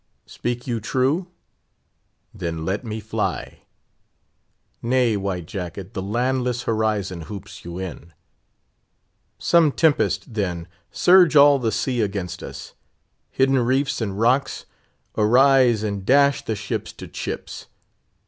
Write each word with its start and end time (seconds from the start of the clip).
Speak 0.25 0.65
you 0.65 0.79
true? 0.79 1.27
Then 2.33 2.65
let 2.65 2.83
me 2.83 2.99
fly! 2.99 3.59
Nay, 4.81 5.15
White 5.15 5.45
Jacket, 5.45 5.93
the 5.93 6.01
landless 6.01 6.63
horizon 6.63 7.21
hoops 7.29 7.63
you 7.63 7.77
in. 7.77 8.11
Some 9.37 9.71
tempest, 9.71 10.33
then, 10.33 10.67
surge 10.91 11.35
all 11.35 11.59
the 11.59 11.71
sea 11.71 12.01
against 12.01 12.41
us! 12.41 12.73
hidden 13.29 13.59
reefs 13.59 14.01
and 14.01 14.19
rocks, 14.19 14.65
arise 15.15 15.83
and 15.83 16.03
dash 16.03 16.43
the 16.45 16.55
ships 16.55 16.91
to 16.93 17.07
chips! 17.07 17.67